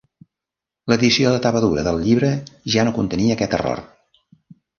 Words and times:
L'edició 0.91 1.33
de 1.35 1.41
tapa 1.43 1.61
dura 1.65 1.83
del 1.89 2.01
llibre 2.07 2.33
ja 2.77 2.87
no 2.89 2.95
contenia 2.97 3.37
aquest 3.39 3.55
error. 3.61 3.85